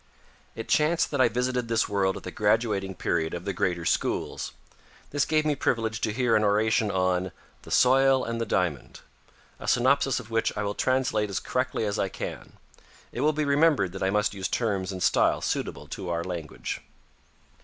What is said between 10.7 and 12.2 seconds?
translate as correctly as I